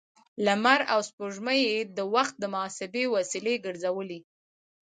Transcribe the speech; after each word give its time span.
لمر 0.45 0.79
او 0.93 0.99
سپوږمۍ 1.09 1.59
يې 1.69 1.77
د 1.97 1.99
وخت 2.15 2.35
د 2.39 2.43
محاسبې 2.53 3.03
وسیلې 3.15 3.55
ګرځولې. 3.65 4.19